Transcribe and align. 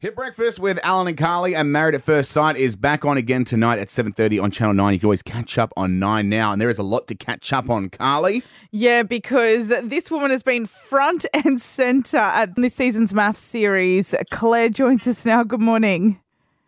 Hit 0.00 0.14
Breakfast 0.14 0.60
with 0.60 0.78
Alan 0.84 1.08
and 1.08 1.18
Carly 1.18 1.56
and 1.56 1.72
Married 1.72 1.96
at 1.96 2.04
First 2.04 2.30
Sight 2.30 2.56
is 2.56 2.76
back 2.76 3.04
on 3.04 3.16
again 3.16 3.44
tonight 3.44 3.80
at 3.80 3.88
7.30 3.88 4.40
on 4.40 4.52
Channel 4.52 4.74
9. 4.74 4.92
You 4.92 5.00
can 5.00 5.06
always 5.06 5.24
catch 5.24 5.58
up 5.58 5.72
on 5.76 5.98
9Now, 5.98 6.52
and 6.52 6.62
there 6.62 6.68
is 6.68 6.78
a 6.78 6.84
lot 6.84 7.08
to 7.08 7.16
catch 7.16 7.52
up 7.52 7.68
on, 7.68 7.90
Carly. 7.90 8.44
Yeah, 8.70 9.02
because 9.02 9.72
this 9.82 10.08
woman 10.08 10.30
has 10.30 10.44
been 10.44 10.66
front 10.66 11.26
and 11.34 11.60
centre 11.60 12.16
at 12.16 12.54
this 12.54 12.76
season's 12.76 13.12
MAFS 13.12 13.38
series. 13.38 14.14
Claire 14.30 14.68
joins 14.68 15.04
us 15.08 15.26
now. 15.26 15.42
Good 15.42 15.60
morning. 15.60 16.20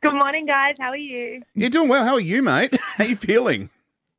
Good 0.02 0.14
morning, 0.14 0.46
guys. 0.46 0.74
How 0.80 0.88
are 0.88 0.96
you? 0.96 1.42
You're 1.54 1.70
doing 1.70 1.86
well. 1.86 2.04
How 2.04 2.14
are 2.14 2.20
you, 2.20 2.42
mate? 2.42 2.76
How 2.80 3.04
are 3.04 3.06
you 3.06 3.14
feeling? 3.14 3.70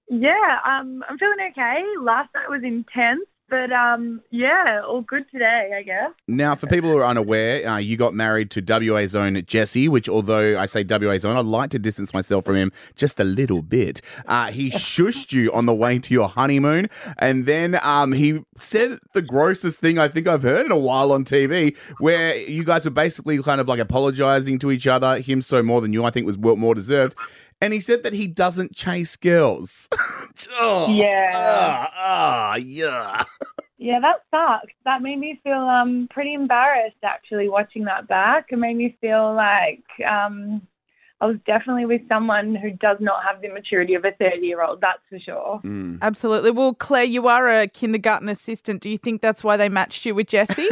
Yeah, 0.10 0.60
um, 0.66 1.04
I'm 1.10 1.18
feeling 1.18 1.36
okay. 1.52 1.84
Last 2.02 2.30
night 2.34 2.50
was 2.50 2.64
intense, 2.64 3.28
but 3.52 3.70
um, 3.74 4.22
yeah, 4.32 4.82
all 4.88 5.02
good 5.02 5.30
today, 5.30 5.72
I 5.78 5.84
guess. 5.84 6.12
Now, 6.26 6.56
for 6.56 6.68
people 6.68 6.90
who 6.90 6.98
are 6.98 7.06
unaware, 7.06 7.68
uh, 7.68 7.78
you 7.78 7.98
got 7.98 8.14
married 8.14 8.50
to 8.52 8.62
WA 8.66 9.06
Zone 9.06 9.44
Jesse, 9.46 9.90
which 9.90 10.08
although 10.08 10.58
I 10.58 10.66
say 10.66 10.86
WA 10.88 11.18
Zone, 11.18 11.36
I'd 11.36 11.46
like 11.46 11.70
to 11.72 11.80
distance 11.80 12.14
myself 12.14 12.46
from 12.46 12.56
him 12.56 12.72
just 12.96 13.20
a 13.20 13.26
little 13.26 13.62
bit. 13.62 14.00
Uh, 14.26 14.52
he 14.52 14.70
shushed 14.72 15.34
you 15.34 15.52
on 15.52 15.66
the 15.66 15.74
way 15.74 16.00
to 16.00 16.14
your 16.14 16.30
honeymoon, 16.30 16.90
and 17.20 17.46
then 17.46 17.78
um, 17.84 18.14
he 18.14 18.40
said 18.58 19.00
the 19.14 19.22
grossest 19.22 19.80
thing 19.80 20.00
I 20.00 20.08
think 20.08 20.28
I've 20.28 20.44
heard 20.44 20.66
in 20.66 20.72
a 20.72 20.78
while 20.78 21.12
on 21.12 21.26
TV, 21.26 21.76
where 22.00 22.38
you 22.38 22.64
guys 22.64 22.86
were 22.86 22.92
basically 22.92 23.38
kind 23.44 23.60
of 23.60 23.68
like 23.68 23.80
apologizing 23.80 24.60
to 24.60 24.72
each 24.72 24.88
other. 24.88 25.20
Him 25.20 25.42
so 25.42 25.62
more 25.62 25.82
than 25.82 25.92
you, 25.92 26.06
I 26.06 26.10
think, 26.10 26.26
was 26.26 26.38
more 26.38 26.74
deserved. 26.74 27.18
And 27.64 27.74
he 27.74 27.80
said 27.80 28.02
that 28.02 28.14
he 28.14 28.26
doesn't 28.26 28.76
chase 28.76 29.16
girls. 29.16 29.88
oh, 30.60 30.88
Yeah. 30.90 31.88
Ah, 32.12 32.52
ah, 32.52 32.56
yeah. 32.56 33.24
Yeah, 33.78 34.00
that 34.00 34.22
sucks. 34.30 34.72
That 34.86 35.02
made 35.02 35.18
me 35.18 35.40
feel 35.44 35.54
um 35.54 36.08
pretty 36.12 36.36
embarrassed 36.36 36.98
actually 37.04 37.50
watching 37.50 37.86
that 37.86 38.08
back. 38.08 38.50
It 38.52 38.58
made 38.58 38.78
me 38.78 38.96
feel 39.02 39.34
like 39.34 39.84
um 40.08 40.62
I 41.20 41.26
was 41.26 41.38
definitely 41.48 41.88
with 41.88 42.02
someone 42.08 42.54
who 42.54 42.70
does 42.70 42.98
not 43.00 43.24
have 43.28 43.42
the 43.42 43.50
maturity 43.50 43.96
of 43.96 44.06
a 44.06 44.12
30 44.12 44.46
year 44.46 44.64
old, 44.64 44.82
that's 44.82 45.02
for 45.10 45.20
sure. 45.20 45.62
Mm. 45.64 46.00
Absolutely. 46.02 46.52
Well, 46.52 46.76
Claire, 46.76 47.06
you 47.06 47.28
are 47.28 47.48
a 47.48 47.68
kindergarten 47.68 48.30
assistant. 48.30 48.82
Do 48.84 48.90
you 48.90 49.00
think 49.00 49.22
that's 49.22 49.44
why 49.44 49.58
they 49.58 49.70
matched 49.70 50.06
you 50.06 50.14
with 50.14 50.28
Jesse? 50.28 50.68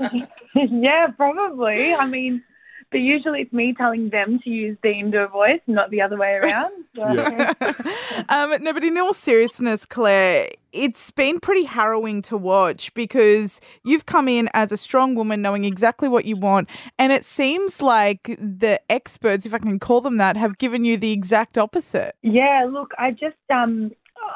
yeah, 0.54 1.08
probably. 1.16 1.94
I 1.94 2.06
mean, 2.06 2.42
but 2.90 2.98
usually 2.98 3.42
it's 3.42 3.52
me 3.52 3.74
telling 3.76 4.08
them 4.10 4.40
to 4.44 4.50
use 4.50 4.76
the 4.82 4.90
indoor 4.90 5.28
voice, 5.28 5.60
not 5.66 5.90
the 5.90 6.00
other 6.00 6.16
way 6.16 6.32
around. 6.32 6.72
So, 6.96 7.04
Yeah. 7.04 7.52
um, 8.28 8.60
no, 8.60 8.72
but 8.72 8.82
in 8.82 8.98
all 8.98 9.12
seriousness, 9.12 9.84
Claire, 9.84 10.48
it's 10.72 11.12
been 11.12 11.38
pretty 11.38 11.64
harrowing 11.64 12.22
to 12.22 12.36
watch 12.36 12.92
because 12.94 13.60
you've 13.84 14.06
come 14.06 14.26
in 14.26 14.48
as 14.52 14.72
a 14.72 14.76
strong 14.76 15.14
woman 15.14 15.40
knowing 15.40 15.64
exactly 15.64 16.08
what 16.08 16.24
you 16.24 16.36
want. 16.36 16.68
And 16.98 17.12
it 17.12 17.24
seems 17.24 17.80
like 17.82 18.36
the 18.40 18.80
experts, 18.90 19.46
if 19.46 19.54
I 19.54 19.58
can 19.58 19.78
call 19.78 20.00
them 20.00 20.16
that, 20.16 20.36
have 20.36 20.58
given 20.58 20.84
you 20.84 20.96
the 20.96 21.12
exact 21.12 21.56
opposite. 21.56 22.16
Yeah, 22.22 22.66
look, 22.68 22.92
I 22.98 23.12
just 23.12 23.36
um 23.48 23.92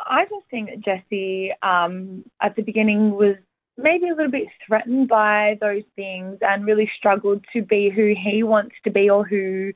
I 0.07 0.25
just 0.25 0.47
think 0.51 0.71
that 0.71 0.81
Jesse 0.81 1.51
um 1.63 2.25
at 2.41 2.55
the 2.55 2.63
beginning 2.63 3.11
was 3.13 3.37
maybe 3.83 4.09
a 4.09 4.15
little 4.15 4.31
bit 4.31 4.49
threatened 4.67 5.09
by 5.09 5.59
those 5.61 5.83
things 5.97 6.39
and 6.41 6.67
really 6.67 6.91
struggled 6.97 7.45
to 7.53 7.63
be 7.63 7.91
who 7.91 8.15
he 8.17 8.43
wants 8.43 8.75
to 8.85 8.91
be 8.91 9.11
or 9.11 9.27
who 9.27 9.73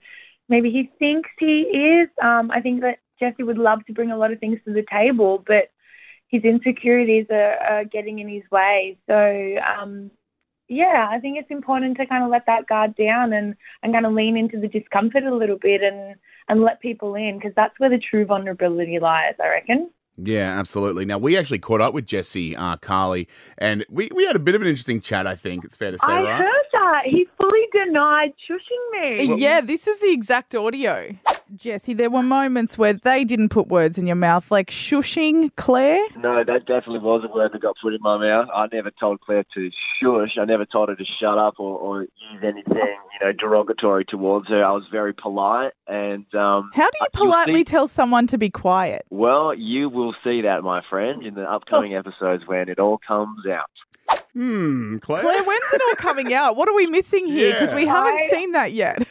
maybe 0.48 0.70
he 0.70 0.90
thinks 0.98 1.30
he 1.38 1.62
is. 1.62 2.08
Um 2.22 2.50
I 2.50 2.60
think 2.60 2.80
that 2.82 2.98
Jesse 3.20 3.42
would 3.42 3.58
love 3.58 3.84
to 3.86 3.92
bring 3.92 4.10
a 4.10 4.16
lot 4.16 4.32
of 4.32 4.40
things 4.40 4.60
to 4.64 4.72
the 4.72 4.84
table, 4.90 5.42
but 5.46 5.70
his 6.28 6.42
insecurities 6.44 7.26
are, 7.30 7.56
are 7.56 7.84
getting 7.84 8.18
in 8.18 8.28
his 8.28 8.44
way. 8.50 8.98
So 9.08 9.56
um 9.80 10.10
yeah, 10.68 11.08
I 11.10 11.20
think 11.20 11.38
it's 11.38 11.50
important 11.50 11.96
to 11.98 12.06
kind 12.06 12.24
of 12.24 12.30
let 12.30 12.46
that 12.46 12.66
guard 12.66 12.96
down 12.96 13.32
and, 13.32 13.54
and 13.82 13.92
kind 13.92 14.06
of 14.06 14.12
lean 14.12 14.36
into 14.36 14.60
the 14.60 14.68
discomfort 14.68 15.22
a 15.22 15.34
little 15.34 15.58
bit 15.58 15.80
and, 15.82 16.16
and 16.48 16.62
let 16.62 16.80
people 16.80 17.14
in 17.14 17.38
because 17.38 17.54
that's 17.54 17.78
where 17.78 17.90
the 17.90 17.98
true 17.98 18.24
vulnerability 18.26 18.98
lies, 18.98 19.34
I 19.40 19.48
reckon. 19.48 19.90
Yeah, 20.18 20.58
absolutely. 20.58 21.04
Now, 21.04 21.18
we 21.18 21.36
actually 21.36 21.58
caught 21.58 21.80
up 21.80 21.92
with 21.92 22.06
Jesse 22.06 22.56
uh, 22.56 22.76
Carly, 22.76 23.28
and 23.58 23.84
we, 23.90 24.10
we 24.14 24.24
had 24.24 24.34
a 24.34 24.38
bit 24.38 24.54
of 24.54 24.62
an 24.62 24.68
interesting 24.68 25.00
chat, 25.00 25.26
I 25.26 25.34
think 25.34 25.64
it's 25.64 25.76
fair 25.76 25.90
to 25.90 25.98
say, 25.98 26.06
I 26.06 26.22
right? 26.22 26.40
heard 26.40 26.62
that. 26.72 27.02
He 27.04 27.26
fully 27.36 27.66
denied 27.72 28.32
shushing 28.48 29.26
me. 29.26 29.40
yeah, 29.40 29.60
this 29.60 29.86
is 29.86 29.98
the 30.00 30.12
exact 30.12 30.54
audio. 30.54 31.14
Jesse, 31.56 31.94
there 31.94 32.10
were 32.10 32.22
moments 32.22 32.76
where 32.76 32.92
they 32.92 33.24
didn't 33.24 33.48
put 33.48 33.68
words 33.68 33.98
in 33.98 34.06
your 34.06 34.16
mouth, 34.16 34.50
like 34.50 34.70
shushing 34.70 35.50
Claire. 35.56 36.06
No, 36.18 36.44
that 36.44 36.66
definitely 36.66 36.98
was 36.98 37.24
a 37.24 37.34
word 37.34 37.52
that 37.52 37.62
got 37.62 37.76
put 37.82 37.94
in 37.94 38.00
my 38.02 38.18
mouth. 38.18 38.48
I 38.54 38.66
never 38.72 38.90
told 38.90 39.20
Claire 39.20 39.44
to 39.54 39.70
shush. 40.00 40.36
I 40.40 40.44
never 40.44 40.64
told 40.66 40.88
her 40.90 40.96
to 40.96 41.04
shut 41.20 41.38
up 41.38 41.54
or, 41.58 41.78
or 41.78 42.02
use 42.02 42.42
anything, 42.42 42.64
you 42.76 43.26
know, 43.26 43.32
derogatory 43.32 44.04
towards 44.04 44.48
her. 44.48 44.64
I 44.64 44.72
was 44.72 44.84
very 44.92 45.14
polite 45.14 45.72
and 45.88 46.26
um 46.34 46.70
How 46.74 46.90
do 46.90 46.98
you 47.00 47.06
politely 47.12 47.60
see- 47.60 47.64
tell 47.64 47.88
someone 47.88 48.26
to 48.28 48.38
be 48.38 48.50
quiet? 48.50 49.04
well, 49.10 49.54
you 49.54 49.88
will 49.88 50.14
see 50.22 50.42
that, 50.42 50.62
my 50.62 50.82
friend, 50.90 51.24
in 51.24 51.34
the 51.34 51.42
upcoming 51.50 51.94
episodes 51.94 52.44
when 52.46 52.68
it 52.68 52.78
all 52.78 52.98
comes 53.06 53.46
out. 53.46 53.70
Hmm, 54.34 54.98
Claire? 54.98 55.22
Claire, 55.22 55.42
when's 55.44 55.72
it 55.72 55.80
all 55.88 55.94
coming 55.96 56.34
out? 56.34 56.56
What 56.56 56.68
are 56.68 56.74
we 56.74 56.86
missing 56.86 57.26
here? 57.26 57.52
Because 57.58 57.72
we 57.74 57.86
haven't 57.86 58.14
I- 58.20 58.28
seen 58.30 58.52
that 58.52 58.72
yet. 58.72 59.06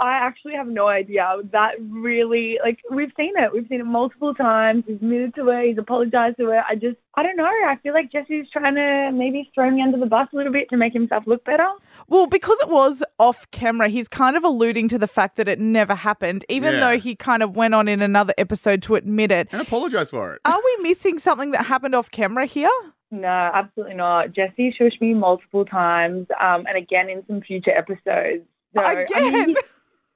I 0.00 0.12
actually 0.12 0.54
have 0.54 0.68
no 0.68 0.86
idea. 0.88 1.26
That 1.52 1.72
really, 1.80 2.58
like, 2.64 2.78
we've 2.90 3.10
seen 3.16 3.32
it. 3.36 3.52
We've 3.52 3.66
seen 3.68 3.80
it 3.80 3.84
multiple 3.86 4.32
times. 4.34 4.84
He's 4.86 4.96
admitted 4.96 5.34
to 5.34 5.48
it. 5.48 5.66
He's 5.68 5.78
apologized 5.78 6.36
to 6.38 6.50
it. 6.50 6.60
I 6.68 6.74
just, 6.76 6.96
I 7.14 7.22
don't 7.24 7.36
know. 7.36 7.44
I 7.44 7.76
feel 7.82 7.94
like 7.94 8.12
Jesse's 8.12 8.46
trying 8.52 8.76
to 8.76 9.10
maybe 9.12 9.50
throw 9.54 9.70
me 9.70 9.82
under 9.82 9.98
the 9.98 10.06
bus 10.06 10.28
a 10.32 10.36
little 10.36 10.52
bit 10.52 10.68
to 10.70 10.76
make 10.76 10.92
himself 10.92 11.24
look 11.26 11.44
better. 11.44 11.66
Well, 12.06 12.26
because 12.28 12.58
it 12.60 12.68
was 12.68 13.02
off 13.18 13.50
camera, 13.50 13.88
he's 13.88 14.06
kind 14.08 14.36
of 14.36 14.44
alluding 14.44 14.88
to 14.88 14.98
the 14.98 15.08
fact 15.08 15.36
that 15.36 15.48
it 15.48 15.58
never 15.58 15.94
happened, 15.94 16.44
even 16.48 16.74
Yeah. 16.74 16.80
though 16.80 16.98
he 16.98 17.16
kind 17.16 17.42
of 17.42 17.56
went 17.56 17.74
on 17.74 17.88
in 17.88 18.00
another 18.00 18.34
episode 18.38 18.82
to 18.82 18.94
admit 18.94 19.32
it. 19.32 19.48
And 19.50 19.60
apologise 19.60 20.10
for 20.10 20.34
it. 20.34 20.40
Are 20.44 20.60
we 20.64 20.76
missing 20.82 21.18
something 21.18 21.50
that 21.50 21.66
happened 21.66 21.94
off 21.94 22.10
camera 22.10 22.46
here? 22.46 22.70
No, 23.10 23.26
absolutely 23.26 23.96
not. 23.96 24.32
Jesse 24.32 24.74
shushed 24.78 25.00
me 25.00 25.14
multiple 25.14 25.64
times, 25.64 26.26
um, 26.40 26.66
and 26.66 26.76
again 26.76 27.08
in 27.08 27.24
some 27.26 27.40
future 27.40 27.70
episodes. 27.76 28.44
So, 28.76 28.84
I 28.84 28.94
mean, 28.94 29.04
Again? 29.04 29.54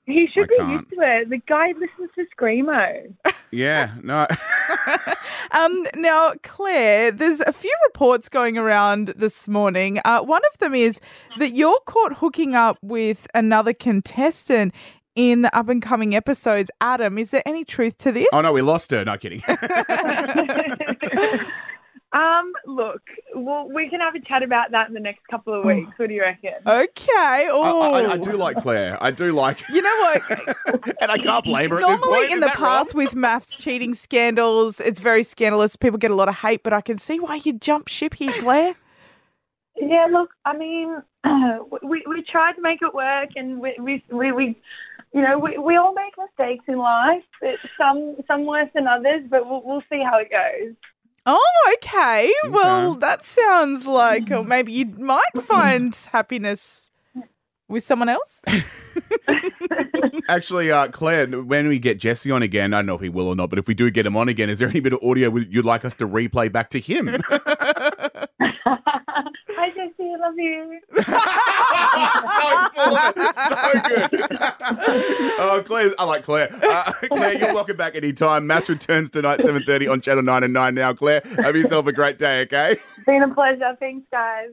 He, 0.06 0.12
he 0.12 0.26
should 0.28 0.44
I 0.44 0.46
be 0.46 0.56
can't. 0.56 0.70
used 0.72 0.90
to 0.90 0.96
it. 1.00 1.30
The 1.30 1.38
guy 1.48 1.68
listens 1.78 2.10
to 2.16 2.26
screamo. 2.36 3.12
Yeah, 3.54 3.92
no. 4.02 4.26
Um, 5.50 5.84
now, 5.96 6.32
Claire, 6.42 7.10
there's 7.12 7.40
a 7.40 7.52
few 7.52 7.74
reports 7.88 8.30
going 8.30 8.56
around 8.56 9.08
this 9.16 9.46
morning. 9.46 10.00
Uh, 10.06 10.20
one 10.22 10.40
of 10.50 10.58
them 10.60 10.74
is 10.74 10.98
that 11.38 11.54
you're 11.54 11.78
caught 11.84 12.14
hooking 12.14 12.54
up 12.54 12.78
with 12.80 13.26
another 13.34 13.74
contestant 13.74 14.72
in 15.14 15.42
the 15.42 15.54
up 15.54 15.68
and 15.68 15.82
coming 15.82 16.14
episodes. 16.16 16.70
Adam, 16.80 17.18
is 17.18 17.30
there 17.32 17.42
any 17.44 17.62
truth 17.66 17.98
to 17.98 18.10
this? 18.12 18.26
oh, 18.32 18.40
no, 18.40 18.54
we 18.54 18.62
lost 18.62 18.90
her. 18.92 19.04
No 19.04 19.18
kidding. 19.18 19.42
um, 22.12 22.52
look, 22.66 23.00
well, 23.34 23.68
we 23.72 23.88
can 23.88 24.00
have 24.00 24.14
a 24.14 24.20
chat 24.20 24.42
about 24.42 24.70
that 24.72 24.88
in 24.88 24.94
the 24.94 25.00
next 25.00 25.26
couple 25.30 25.54
of 25.58 25.64
weeks. 25.64 25.90
What 25.96 26.08
do 26.08 26.14
you 26.14 26.20
reckon? 26.22 26.50
Okay. 26.66 27.12
I, 27.14 27.48
Oh, 27.50 27.92
I, 27.94 28.12
I 28.12 28.16
do 28.18 28.32
like 28.32 28.58
Claire. 28.58 29.02
I 29.02 29.10
do 29.10 29.32
like 29.32 29.62
You 29.70 29.80
know 29.82 29.96
what? 29.98 30.56
And 31.00 31.10
I 31.10 31.16
can't 31.18 31.44
blame 31.44 31.70
her 31.70 31.76
at 31.76 31.86
this 31.88 32.00
Normally, 32.00 32.20
point. 32.20 32.32
in 32.32 32.38
Is 32.38 32.44
the 32.44 32.50
past, 32.50 32.94
wrong? 32.94 33.04
with 33.04 33.14
MAFS 33.14 33.56
cheating 33.58 33.94
scandals, 33.94 34.78
it's 34.80 35.00
very 35.00 35.22
scandalous. 35.22 35.74
People 35.76 35.98
get 35.98 36.10
a 36.10 36.14
lot 36.14 36.28
of 36.28 36.36
hate, 36.36 36.62
but 36.62 36.72
I 36.72 36.80
can 36.82 36.98
see 36.98 37.18
why 37.18 37.36
you 37.36 37.54
jump 37.54 37.88
ship 37.88 38.14
here, 38.14 38.32
Claire. 38.40 38.74
Yeah, 39.80 40.06
look, 40.12 40.30
I 40.44 40.56
mean, 40.56 41.02
we 41.82 42.04
we 42.06 42.22
tried 42.30 42.52
to 42.54 42.60
make 42.62 42.82
it 42.82 42.92
work, 42.94 43.30
and 43.36 43.58
we 43.58 43.74
we 43.80 44.04
we, 44.10 44.32
we 44.32 44.56
you 45.14 45.22
know, 45.22 45.38
we, 45.38 45.56
we 45.58 45.76
all 45.76 45.94
make 45.94 46.12
mistakes 46.18 46.64
in 46.68 46.76
life. 46.78 47.24
But 47.40 47.54
some 47.78 48.16
some 48.26 48.44
worse 48.46 48.68
than 48.74 48.86
others, 48.86 49.22
but 49.30 49.48
we'll 49.48 49.62
we'll 49.64 49.82
see 49.90 50.02
how 50.04 50.18
it 50.18 50.30
goes. 50.30 50.74
Oh, 51.24 51.74
okay. 51.76 52.32
Well, 52.48 52.94
that 52.96 53.24
sounds 53.24 53.86
like 53.86 54.30
or 54.30 54.44
maybe 54.44 54.72
you 54.72 54.86
might 54.86 55.22
find 55.42 55.94
happiness 56.10 56.90
with 57.68 57.84
someone 57.84 58.08
else. 58.08 58.40
Actually, 60.28 60.70
uh, 60.70 60.88
Claire, 60.88 61.26
when 61.28 61.68
we 61.68 61.78
get 61.78 61.98
Jesse 61.98 62.30
on 62.30 62.42
again, 62.42 62.74
I 62.74 62.78
don't 62.78 62.86
know 62.86 62.94
if 62.96 63.00
he 63.00 63.08
will 63.08 63.28
or 63.28 63.36
not, 63.36 63.50
but 63.50 63.58
if 63.58 63.66
we 63.66 63.74
do 63.74 63.90
get 63.90 64.04
him 64.04 64.16
on 64.16 64.28
again, 64.28 64.50
is 64.50 64.58
there 64.58 64.68
any 64.68 64.80
bit 64.80 64.92
of 64.92 65.00
audio 65.02 65.34
you'd 65.36 65.64
like 65.64 65.84
us 65.84 65.94
to 65.96 66.06
replay 66.06 66.52
back 66.52 66.70
to 66.70 66.80
him? 66.80 67.06
Hi, 69.54 69.70
Jesse, 69.70 69.92
I 70.00 70.16
love 70.18 70.34
you. 70.36 70.80
so 70.96 71.04
full 72.74 72.96
of 72.96 73.14
it. 73.16 74.71
So 75.82 75.88
good. 75.90 75.94
oh, 75.94 75.94
Claire, 75.94 75.94
I 75.98 76.04
like 76.04 76.24
Claire. 76.24 76.58
Uh, 76.72 76.92
Claire, 77.08 77.38
you're 77.38 77.54
welcome 77.54 77.76
back 77.76 77.94
anytime. 77.94 78.46
MAFS 78.46 78.68
returns 78.68 79.10
tonight, 79.10 79.40
7.30 79.40 79.90
on 79.90 80.00
Channel 80.00 80.22
9 80.22 80.44
and 80.44 80.54
9Now. 80.54 80.96
Claire, 80.96 81.22
have 81.42 81.54
yourself 81.54 81.86
a 81.86 81.92
great 81.92 82.18
day, 82.18 82.40
okay? 82.42 82.76
Been 83.06 83.22
a 83.22 83.34
pleasure. 83.34 83.76
Thanks, 83.78 84.06
guys. 84.10 84.50